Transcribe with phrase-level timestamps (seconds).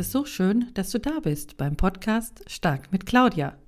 [0.00, 3.58] Ist so schön, dass du da bist beim Podcast Stark mit Claudia.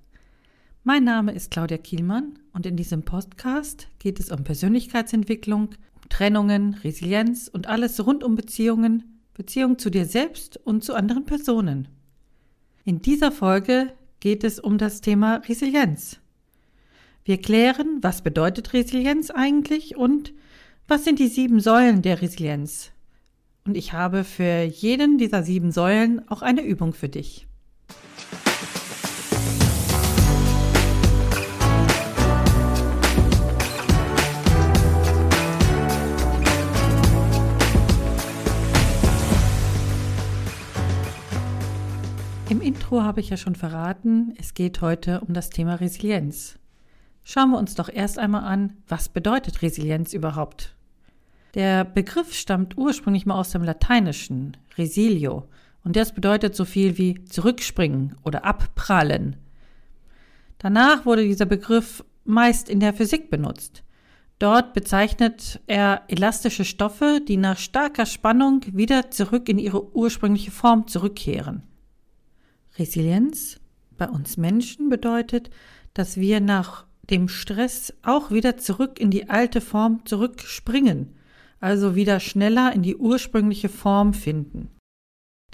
[0.82, 6.72] Mein Name ist Claudia Kielmann und in diesem Podcast geht es um Persönlichkeitsentwicklung, um Trennungen,
[6.72, 11.88] Resilienz und alles rund um Beziehungen, Beziehung zu dir selbst und zu anderen Personen.
[12.86, 16.18] In dieser Folge geht es um das Thema Resilienz.
[17.26, 20.32] Wir klären, was bedeutet Resilienz eigentlich und
[20.88, 22.90] was sind die sieben Säulen der Resilienz.
[23.64, 27.46] Und ich habe für jeden dieser sieben Säulen auch eine Übung für dich.
[42.48, 46.58] Im Intro habe ich ja schon verraten, es geht heute um das Thema Resilienz.
[47.22, 50.74] Schauen wir uns doch erst einmal an, was bedeutet Resilienz überhaupt?
[51.54, 55.48] Der Begriff stammt ursprünglich mal aus dem Lateinischen, resilio,
[55.84, 59.36] und das bedeutet so viel wie zurückspringen oder abprallen.
[60.58, 63.82] Danach wurde dieser Begriff meist in der Physik benutzt.
[64.38, 70.86] Dort bezeichnet er elastische Stoffe, die nach starker Spannung wieder zurück in ihre ursprüngliche Form
[70.86, 71.62] zurückkehren.
[72.78, 73.60] Resilienz
[73.98, 75.50] bei uns Menschen bedeutet,
[75.94, 81.14] dass wir nach dem Stress auch wieder zurück in die alte Form zurückspringen,
[81.62, 84.70] also wieder schneller in die ursprüngliche Form finden.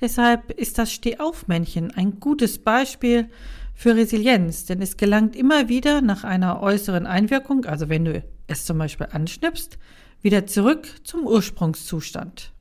[0.01, 3.28] Deshalb ist das Stehaufmännchen ein gutes Beispiel
[3.75, 8.65] für Resilienz, denn es gelangt immer wieder nach einer äußeren Einwirkung, also wenn du es
[8.65, 9.78] zum Beispiel anschnippst,
[10.23, 12.53] wieder zurück zum Ursprungszustand.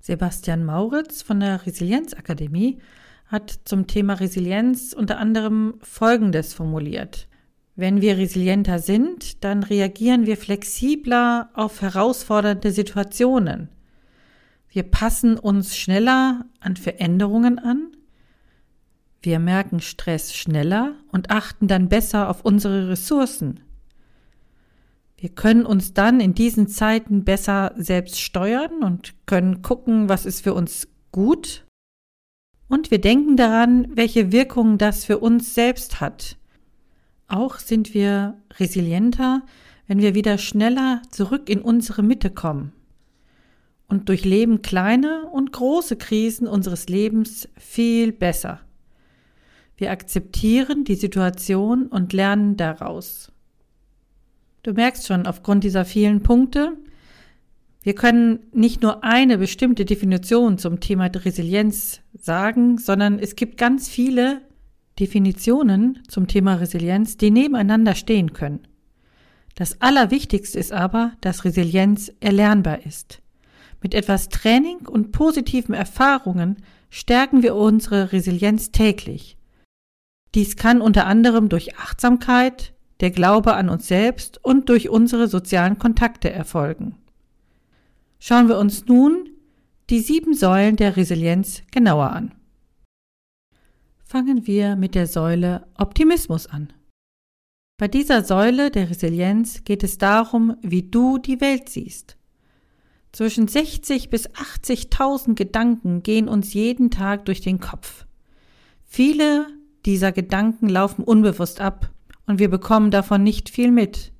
[0.00, 2.78] Sebastian Mauritz von der Resilienzakademie
[3.26, 7.26] hat zum Thema Resilienz unter anderem Folgendes formuliert.
[7.78, 13.68] Wenn wir resilienter sind, dann reagieren wir flexibler auf herausfordernde Situationen.
[14.70, 17.88] Wir passen uns schneller an Veränderungen an.
[19.20, 23.60] Wir merken Stress schneller und achten dann besser auf unsere Ressourcen.
[25.18, 30.42] Wir können uns dann in diesen Zeiten besser selbst steuern und können gucken, was ist
[30.42, 31.66] für uns gut.
[32.68, 36.38] Und wir denken daran, welche Wirkung das für uns selbst hat
[37.28, 39.42] auch sind wir resilienter,
[39.86, 42.72] wenn wir wieder schneller zurück in unsere Mitte kommen
[43.88, 48.60] und durchleben kleine und große Krisen unseres Lebens viel besser.
[49.76, 53.30] Wir akzeptieren die Situation und lernen daraus.
[54.62, 56.76] Du merkst schon aufgrund dieser vielen Punkte,
[57.82, 63.88] wir können nicht nur eine bestimmte Definition zum Thema Resilienz sagen, sondern es gibt ganz
[63.88, 64.40] viele
[64.98, 68.66] Definitionen zum Thema Resilienz, die nebeneinander stehen können.
[69.54, 73.22] Das Allerwichtigste ist aber, dass Resilienz erlernbar ist.
[73.82, 76.56] Mit etwas Training und positiven Erfahrungen
[76.90, 79.36] stärken wir unsere Resilienz täglich.
[80.34, 85.78] Dies kann unter anderem durch Achtsamkeit, der Glaube an uns selbst und durch unsere sozialen
[85.78, 86.96] Kontakte erfolgen.
[88.18, 89.28] Schauen wir uns nun
[89.90, 92.35] die sieben Säulen der Resilienz genauer an
[94.06, 96.72] fangen wir mit der Säule Optimismus an.
[97.76, 102.16] Bei dieser Säule der Resilienz geht es darum, wie du die Welt siehst.
[103.12, 108.06] Zwischen 60 bis 80.000 Gedanken gehen uns jeden Tag durch den Kopf.
[108.84, 109.46] Viele
[109.84, 111.90] dieser Gedanken laufen unbewusst ab
[112.26, 114.12] und wir bekommen davon nicht viel mit.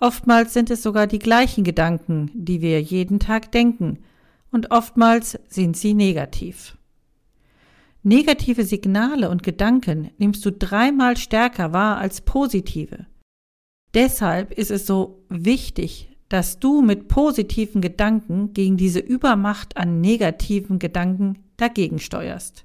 [0.00, 4.00] Oftmals sind es sogar die gleichen Gedanken, die wir jeden Tag denken,
[4.50, 6.76] und oftmals sind sie negativ.
[8.04, 13.06] Negative Signale und Gedanken nimmst du dreimal stärker wahr als positive.
[13.94, 20.80] Deshalb ist es so wichtig, dass du mit positiven Gedanken gegen diese Übermacht an negativen
[20.80, 22.64] Gedanken dagegen steuerst.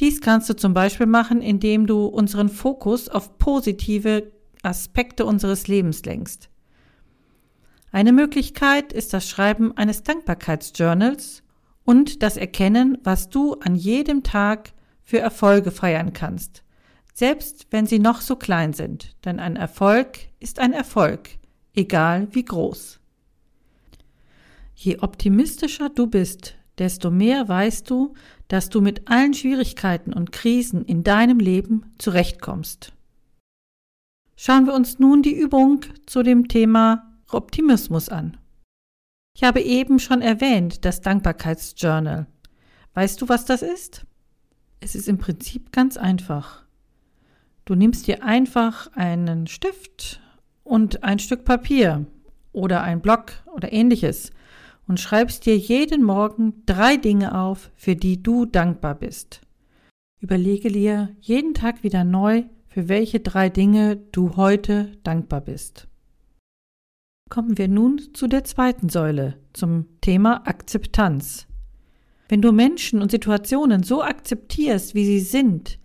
[0.00, 4.30] Dies kannst du zum Beispiel machen, indem du unseren Fokus auf positive
[4.62, 6.50] Aspekte unseres Lebens lenkst.
[7.92, 11.42] Eine Möglichkeit ist das Schreiben eines Dankbarkeitsjournals
[11.88, 16.62] und das Erkennen, was du an jedem Tag für Erfolge feiern kannst,
[17.14, 21.30] selbst wenn sie noch so klein sind, denn ein Erfolg ist ein Erfolg,
[21.72, 23.00] egal wie groß.
[24.74, 28.12] Je optimistischer du bist, desto mehr weißt du,
[28.48, 32.92] dass du mit allen Schwierigkeiten und Krisen in deinem Leben zurechtkommst.
[34.36, 38.36] Schauen wir uns nun die Übung zu dem Thema Optimismus an.
[39.38, 42.26] Ich habe eben schon erwähnt, das Dankbarkeitsjournal.
[42.94, 44.04] Weißt du, was das ist?
[44.80, 46.64] Es ist im Prinzip ganz einfach.
[47.64, 50.20] Du nimmst dir einfach einen Stift
[50.64, 52.04] und ein Stück Papier
[52.50, 54.32] oder ein Block oder ähnliches
[54.88, 59.42] und schreibst dir jeden Morgen drei Dinge auf, für die du dankbar bist.
[60.18, 65.87] Überlege dir jeden Tag wieder neu, für welche drei Dinge du heute dankbar bist.
[67.28, 71.46] Kommen wir nun zu der zweiten Säule, zum Thema Akzeptanz.
[72.28, 75.78] Wenn du Menschen und Situationen so akzeptierst, wie sie sind,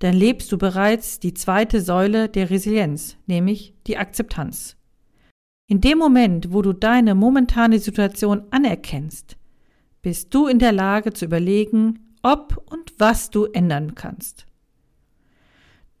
[0.00, 4.76] dann lebst du bereits die zweite Säule der Resilienz, nämlich die Akzeptanz.
[5.68, 9.36] In dem Moment, wo du deine momentane Situation anerkennst,
[10.02, 14.46] bist du in der Lage zu überlegen, ob und was du ändern kannst.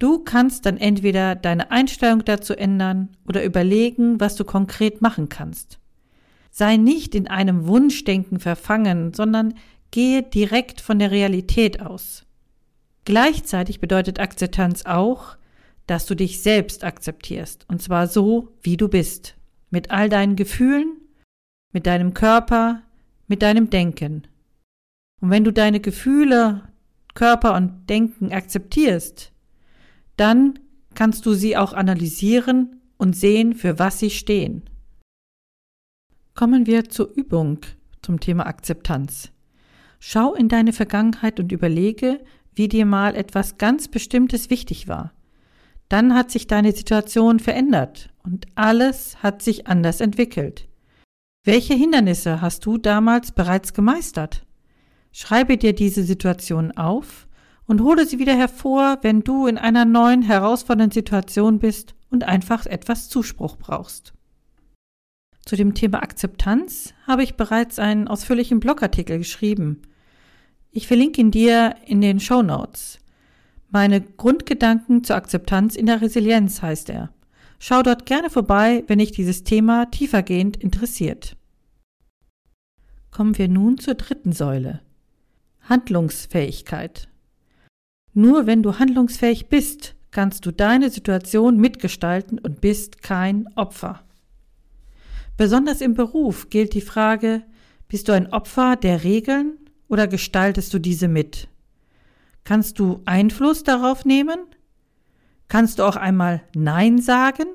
[0.00, 5.78] Du kannst dann entweder deine Einstellung dazu ändern oder überlegen, was du konkret machen kannst.
[6.50, 9.54] Sei nicht in einem Wunschdenken verfangen, sondern
[9.90, 12.24] gehe direkt von der Realität aus.
[13.04, 15.36] Gleichzeitig bedeutet Akzeptanz auch,
[15.86, 19.36] dass du dich selbst akzeptierst, und zwar so, wie du bist
[19.68, 20.96] mit all deinen Gefühlen,
[21.72, 22.82] mit deinem Körper,
[23.28, 24.26] mit deinem Denken.
[25.20, 26.62] Und wenn du deine Gefühle,
[27.12, 29.32] Körper und Denken akzeptierst,
[30.20, 30.58] dann
[30.94, 34.68] kannst du sie auch analysieren und sehen, für was sie stehen.
[36.34, 37.60] Kommen wir zur Übung
[38.02, 39.30] zum Thema Akzeptanz.
[39.98, 42.20] Schau in deine Vergangenheit und überlege,
[42.54, 45.14] wie dir mal etwas ganz Bestimmtes wichtig war.
[45.88, 50.68] Dann hat sich deine Situation verändert und alles hat sich anders entwickelt.
[51.44, 54.44] Welche Hindernisse hast du damals bereits gemeistert?
[55.12, 57.26] Schreibe dir diese Situation auf
[57.70, 62.66] und hole sie wieder hervor, wenn du in einer neuen, herausfordernden Situation bist und einfach
[62.66, 64.12] etwas Zuspruch brauchst.
[65.46, 69.82] Zu dem Thema Akzeptanz habe ich bereits einen ausführlichen Blogartikel geschrieben.
[70.72, 72.98] Ich verlinke ihn dir in den Show Notes.
[73.68, 77.10] Meine Grundgedanken zur Akzeptanz in der Resilienz heißt er.
[77.60, 81.36] Schau dort gerne vorbei, wenn dich dieses Thema tiefergehend interessiert.
[83.12, 84.80] Kommen wir nun zur dritten Säule.
[85.68, 87.09] Handlungsfähigkeit.
[88.12, 94.02] Nur wenn du handlungsfähig bist, kannst du deine Situation mitgestalten und bist kein Opfer.
[95.36, 97.42] Besonders im Beruf gilt die Frage,
[97.88, 99.58] bist du ein Opfer der Regeln
[99.88, 101.48] oder gestaltest du diese mit?
[102.44, 104.38] Kannst du Einfluss darauf nehmen?
[105.48, 107.46] Kannst du auch einmal Nein sagen?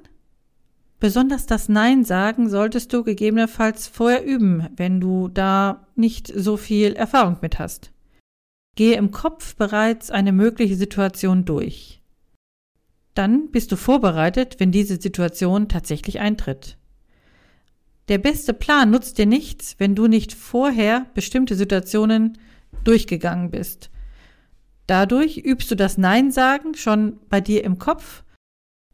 [1.00, 6.94] Besonders das Nein sagen solltest du gegebenenfalls vorher üben, wenn du da nicht so viel
[6.94, 7.92] Erfahrung mit hast.
[8.76, 12.02] Gehe im Kopf bereits eine mögliche Situation durch.
[13.14, 16.78] Dann bist du vorbereitet, wenn diese Situation tatsächlich eintritt.
[18.10, 22.38] Der beste Plan nutzt dir nichts, wenn du nicht vorher bestimmte Situationen
[22.84, 23.90] durchgegangen bist
[24.88, 28.24] Dadurch übst du das Nein sagen schon bei dir im Kopf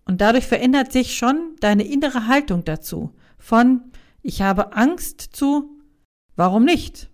[0.05, 3.13] und dadurch verändert sich schon deine innere Haltung dazu.
[3.37, 3.91] Von
[4.21, 5.77] ich habe Angst zu
[6.35, 7.09] warum nicht?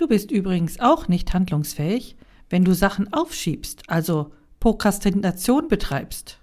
[0.00, 2.16] Du bist übrigens auch nicht handlungsfähig,
[2.48, 6.38] wenn du Sachen aufschiebst, also Prokrastination betreibst.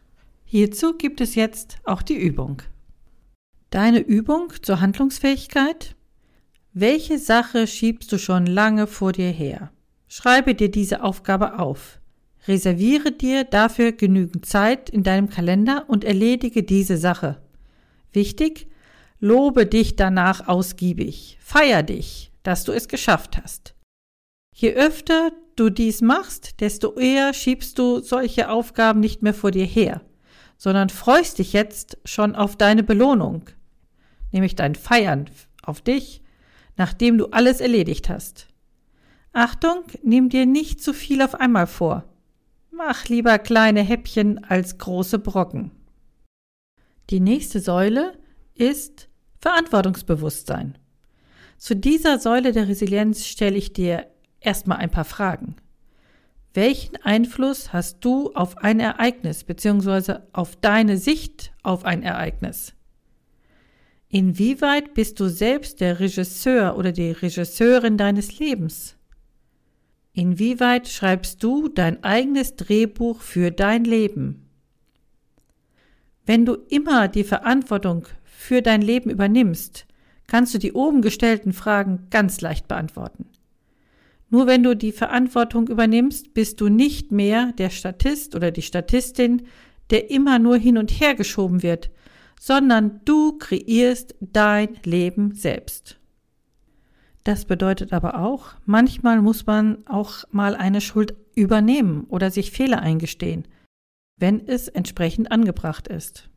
[0.46, 2.62] Hierzu gibt es jetzt auch die Übung.
[3.72, 5.96] Deine Übung zur Handlungsfähigkeit?
[6.74, 9.72] Welche Sache schiebst du schon lange vor dir her?
[10.08, 12.00] Schreibe dir diese Aufgabe auf.
[12.48, 17.42] Reserviere dir dafür genügend Zeit in deinem Kalender und erledige diese Sache.
[18.14, 18.68] Wichtig,
[19.20, 21.40] lobe dich danach ausgiebig.
[21.42, 23.76] Feier dich, dass du es geschafft hast.
[24.56, 29.66] Je öfter du dies machst, desto eher schiebst du solche Aufgaben nicht mehr vor dir
[29.66, 30.00] her,
[30.58, 33.50] sondern freust dich jetzt schon auf deine Belohnung,
[34.32, 35.30] nämlich dein Feiern
[35.62, 36.22] auf dich,
[36.78, 38.48] nachdem du alles erledigt hast.
[39.34, 42.06] Achtung, nimm dir nicht zu viel auf einmal vor.
[42.72, 45.72] Mach lieber kleine Häppchen als große Brocken.
[47.10, 48.18] Die nächste Säule
[48.54, 49.10] ist
[49.42, 50.78] Verantwortungsbewusstsein.
[51.58, 54.08] Zu dieser Säule der Resilienz stelle ich dir
[54.40, 55.56] erstmal ein paar Fragen.
[56.54, 60.20] Welchen Einfluss hast du auf ein Ereignis bzw.
[60.34, 62.74] auf deine Sicht auf ein Ereignis?
[64.10, 68.96] Inwieweit bist du selbst der Regisseur oder die Regisseurin deines Lebens?
[70.14, 74.50] Inwieweit schreibst du dein eigenes Drehbuch für dein Leben?
[76.26, 79.86] Wenn du immer die Verantwortung für dein Leben übernimmst,
[80.28, 83.26] kannst du die oben gestellten Fragen ganz leicht beantworten.
[84.30, 89.44] Nur wenn du die Verantwortung übernimmst, bist du nicht mehr der Statist oder die Statistin,
[89.90, 91.90] der immer nur hin und her geschoben wird,
[92.40, 95.98] sondern du kreierst dein Leben selbst.
[97.24, 102.82] Das bedeutet aber auch, manchmal muss man auch mal eine Schuld übernehmen oder sich Fehler
[102.82, 103.48] eingestehen,
[104.18, 106.30] wenn es entsprechend angebracht ist.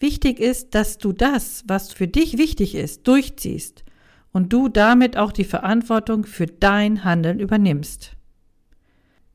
[0.00, 3.84] Wichtig ist, dass du das, was für dich wichtig ist, durchziehst
[4.32, 8.16] und du damit auch die Verantwortung für dein Handeln übernimmst.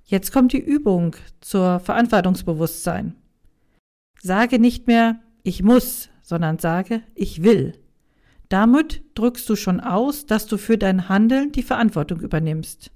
[0.03, 3.15] Jetzt kommt die Übung zur Verantwortungsbewusstsein.
[4.21, 7.77] Sage nicht mehr ich muss, sondern sage ich will.
[8.49, 12.91] Damit drückst du schon aus, dass du für dein Handeln die Verantwortung übernimmst.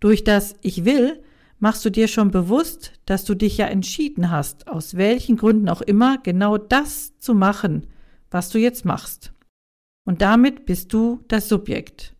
[0.00, 1.22] Durch das Ich will
[1.58, 5.82] machst du dir schon bewusst, dass du dich ja entschieden hast, aus welchen Gründen auch
[5.82, 7.86] immer, genau das zu machen,
[8.30, 9.32] was du jetzt machst.
[10.04, 12.14] Und damit bist du das Subjekt.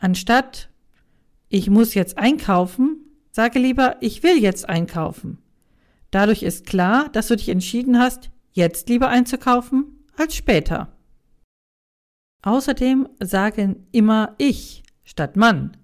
[0.00, 0.70] Anstatt
[1.48, 5.38] ich muss jetzt einkaufen, sage lieber ich will jetzt einkaufen.
[6.10, 10.92] Dadurch ist klar, dass du dich entschieden hast, jetzt lieber einzukaufen als später.
[12.42, 15.76] Außerdem sagen immer ich statt Mann.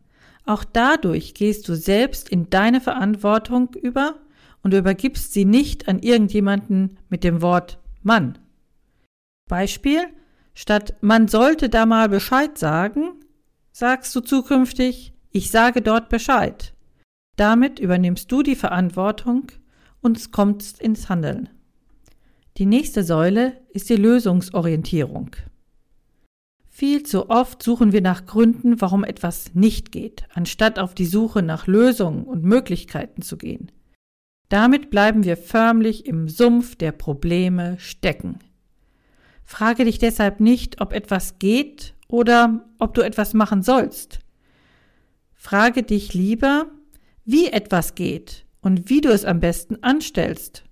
[0.47, 4.17] Auch dadurch gehst du selbst in deine Verantwortung über
[4.63, 8.39] und du übergibst sie nicht an irgendjemanden mit dem Wort Mann.
[9.49, 10.01] Beispiel,
[10.55, 13.21] statt man sollte da mal Bescheid sagen,
[13.73, 16.75] sagst du zukünftig, ich sage dort Bescheid.
[17.37, 19.51] Damit übernimmst du die Verantwortung
[20.01, 21.49] und kommst ins Handeln.
[22.57, 25.31] Die nächste Säule ist die Lösungsorientierung.
[26.77, 31.41] Viel zu oft suchen wir nach Gründen, warum etwas nicht geht, anstatt auf die Suche
[31.41, 33.71] nach Lösungen und Möglichkeiten zu gehen.
[34.49, 38.41] Damit bleiben wir förmlich im Sumpf der Probleme stecken.
[39.45, 44.19] Frage dich deshalb nicht, ob etwas geht oder ob du etwas machen sollst.
[45.33, 46.67] Frage dich lieber,
[47.25, 50.65] wie etwas geht und wie du es am besten anstellst.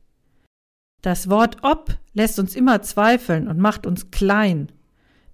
[1.00, 4.72] Das Wort ob lässt uns immer zweifeln und macht uns klein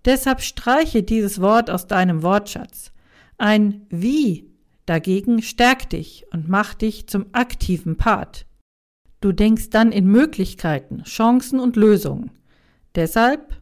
[0.04, 2.92] Deshalb streiche dieses Wort aus deinem Wortschatz.
[3.36, 4.50] Ein wie
[4.86, 8.46] dagegen stärkt dich und macht dich zum aktiven Part.
[9.20, 12.30] Du denkst dann in Möglichkeiten, Chancen und Lösungen.
[12.94, 13.56] Deshalb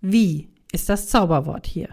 [0.00, 1.90] wie ist das Zauberwort hier.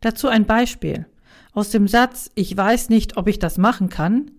[0.00, 1.06] Dazu ein Beispiel.
[1.52, 4.30] Aus dem Satz Ich weiß nicht, ob ich das machen kann,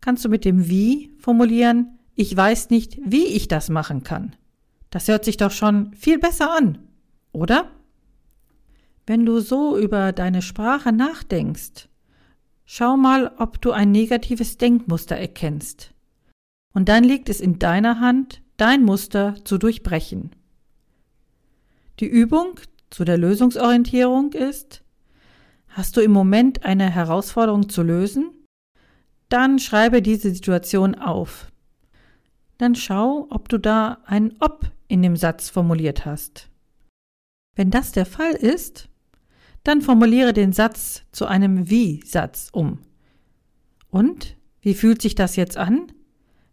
[0.00, 4.36] kannst du mit dem wie formulieren Ich weiß nicht, wie ich das machen kann.
[4.90, 6.87] Das hört sich doch schon viel besser an
[7.38, 7.70] oder?
[9.06, 11.88] Wenn du so über deine Sprache nachdenkst,
[12.66, 15.94] schau mal, ob du ein negatives Denkmuster erkennst.
[16.74, 20.32] Und dann liegt es in deiner Hand, dein Muster zu durchbrechen.
[22.00, 24.82] Die Übung zu der Lösungsorientierung ist,
[25.68, 28.30] hast du im Moment eine Herausforderung zu lösen?
[29.28, 31.50] Dann schreibe diese Situation auf.
[32.58, 36.48] Dann schau, ob du da ein Ob in dem Satz formuliert hast.
[37.58, 38.88] Wenn das der Fall ist,
[39.64, 42.78] dann formuliere den Satz zu einem Wie-Satz um.
[43.90, 45.90] Und wie fühlt sich das jetzt an?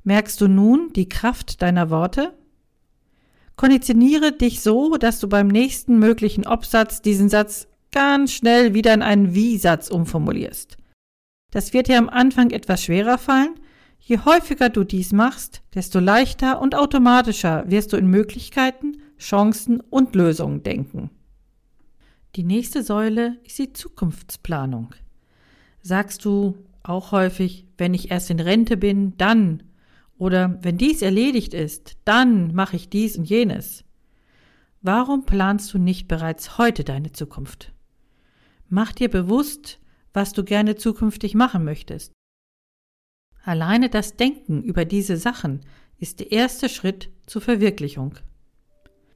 [0.04, 2.34] Merkst du nun die Kraft deiner Worte?
[3.56, 9.04] Konditioniere dich so, dass du beim nächsten möglichen Obsatz diesen Satz ganz schnell wieder in
[9.04, 10.76] einen Wie-Satz umformulierst.
[11.52, 13.60] Das wird dir am Anfang etwas schwerer fallen.
[14.00, 20.16] Je häufiger du dies machst, desto leichter und automatischer wirst du in Möglichkeiten Chancen und
[20.16, 21.10] Lösungen denken.
[22.36, 24.94] Die nächste Säule ist die Zukunftsplanung.
[25.82, 29.64] Sagst du auch häufig, wenn ich erst in Rente bin, dann
[30.18, 33.84] oder wenn dies erledigt ist, dann mache ich dies und jenes.
[34.82, 37.74] Warum planst du nicht bereits heute deine Zukunft?
[38.70, 39.80] Mach dir bewusst,
[40.14, 42.14] was du gerne zukünftig machen möchtest.
[43.44, 45.62] Alleine das Denken über diese Sachen
[45.98, 48.16] ist der erste Schritt zur Verwirklichung.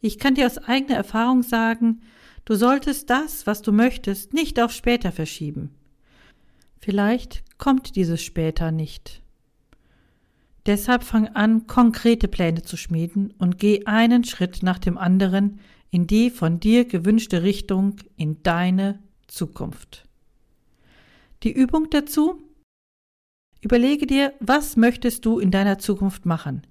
[0.02, 2.02] Ich kann dir aus eigener Erfahrung sagen,
[2.46, 5.72] du solltest das, was du möchtest, nicht auf später verschieben.
[6.80, 9.22] Vielleicht kommt dieses später nicht.
[10.66, 15.60] Deshalb fang an, konkrete Pläne zu schmieden und geh einen Schritt nach dem anderen
[15.92, 20.08] in die von dir gewünschte Richtung in deine Zukunft.
[21.44, 22.42] Die Übung dazu?
[23.62, 26.62] Überlege dir, was möchtest du in deiner Zukunft machen?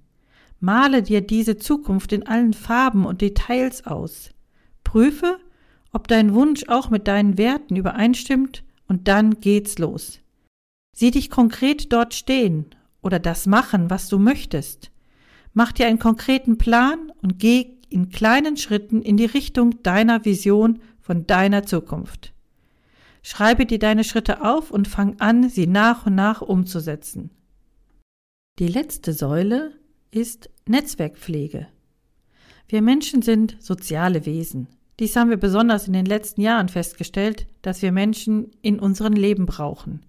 [0.60, 4.30] Male dir diese Zukunft in allen Farben und Details aus.
[4.82, 5.38] Prüfe,
[5.92, 10.20] ob dein Wunsch auch mit deinen Werten übereinstimmt und dann geht's los.
[10.96, 12.66] Sieh dich konkret dort stehen
[13.02, 14.90] oder das machen, was du möchtest.
[15.54, 20.80] Mach dir einen konkreten Plan und geh in kleinen Schritten in die Richtung deiner Vision
[21.00, 22.32] von deiner Zukunft.
[23.22, 27.30] Schreibe dir deine Schritte auf und fang an, sie nach und nach umzusetzen.
[28.58, 29.77] Die letzte Säule
[30.10, 31.68] ist Netzwerkpflege.
[32.68, 34.68] Wir Menschen sind soziale Wesen.
[35.00, 39.46] Dies haben wir besonders in den letzten Jahren festgestellt, dass wir Menschen in unserem Leben
[39.46, 40.04] brauchen.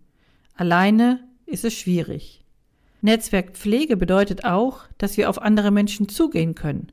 [0.55, 2.43] Alleine ist es schwierig.
[3.01, 6.91] Netzwerkpflege bedeutet auch, dass wir auf andere Menschen zugehen können.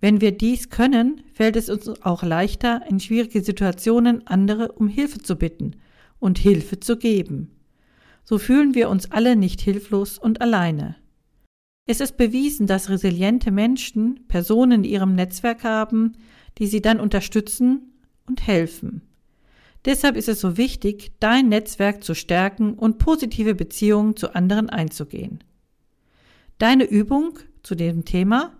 [0.00, 5.18] Wenn wir dies können, fällt es uns auch leichter, in schwierige Situationen andere um Hilfe
[5.18, 5.76] zu bitten
[6.18, 7.50] und Hilfe zu geben.
[8.24, 10.96] So fühlen wir uns alle nicht hilflos und alleine.
[11.90, 16.12] Es ist bewiesen, dass resiliente Menschen Personen in ihrem Netzwerk haben,
[16.58, 17.94] die sie dann unterstützen
[18.28, 19.02] und helfen.
[19.84, 25.42] Deshalb ist es so wichtig, dein Netzwerk zu stärken und positive Beziehungen zu anderen einzugehen.
[26.58, 28.52] Deine Übung zu dem Thema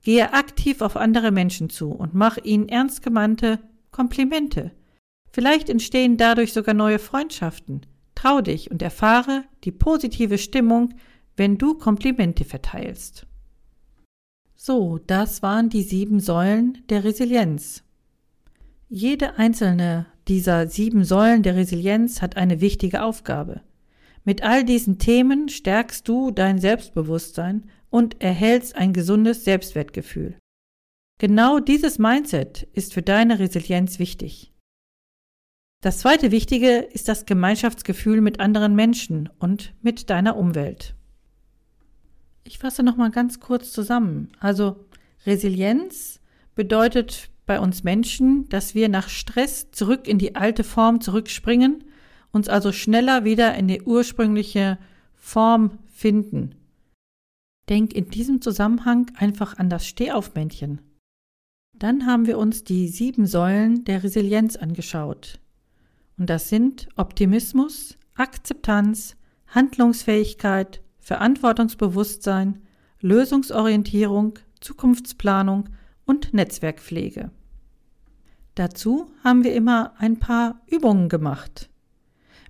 [0.00, 3.58] Gehe aktiv auf andere Menschen zu und mach ihnen ernst gemeinte
[3.90, 4.72] Komplimente.
[5.30, 7.82] Vielleicht entstehen dadurch sogar neue Freundschaften.
[8.14, 10.94] Trau dich und erfahre die positive Stimmung,
[11.36, 13.26] wenn du Komplimente verteilst.
[14.54, 17.82] So, das waren die sieben Säulen der Resilienz.
[18.88, 23.62] Jede einzelne dieser sieben Säulen der Resilienz hat eine wichtige Aufgabe.
[24.24, 30.38] Mit all diesen Themen stärkst du dein Selbstbewusstsein und erhältst ein gesundes Selbstwertgefühl.
[31.18, 34.52] Genau dieses Mindset ist für deine Resilienz wichtig.
[35.80, 40.94] Das zweite Wichtige ist das Gemeinschaftsgefühl mit anderen Menschen und mit deiner Umwelt.
[42.44, 44.30] Ich fasse nochmal ganz kurz zusammen.
[44.40, 44.84] Also
[45.26, 46.20] Resilienz
[46.54, 51.84] bedeutet bei uns Menschen, dass wir nach Stress zurück in die alte Form zurückspringen,
[52.32, 54.78] uns also schneller wieder in die ursprüngliche
[55.14, 56.54] Form finden.
[57.68, 60.80] Denk in diesem Zusammenhang einfach an das Stehaufmännchen.
[61.78, 65.38] Dann haben wir uns die sieben Säulen der Resilienz angeschaut.
[66.18, 72.62] Und das sind Optimismus, Akzeptanz, Handlungsfähigkeit, Verantwortungsbewusstsein,
[73.00, 75.68] Lösungsorientierung, Zukunftsplanung
[76.06, 77.32] und Netzwerkpflege.
[78.54, 81.68] Dazu haben wir immer ein paar Übungen gemacht.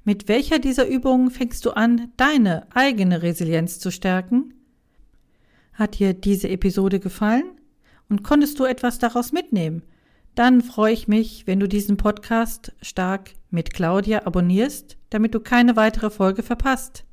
[0.05, 4.53] Mit welcher dieser Übungen fängst du an, deine eigene Resilienz zu stärken?
[5.73, 7.45] Hat dir diese Episode gefallen?
[8.11, 9.83] Und konntest du etwas daraus mitnehmen?
[10.35, 15.77] Dann freue ich mich, wenn du diesen Podcast stark mit Claudia abonnierst, damit du keine
[15.77, 17.05] weitere Folge verpasst.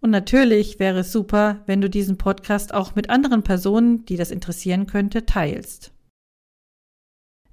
[0.00, 4.30] Und natürlich wäre es super, wenn du diesen Podcast auch mit anderen Personen, die das
[4.30, 5.92] interessieren könnte, teilst.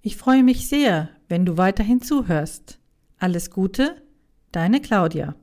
[0.02, 2.80] Ich freue mich sehr, wenn du weiterhin zuhörst.
[3.18, 4.02] Alles Gute,
[4.52, 5.36] deine Claudia.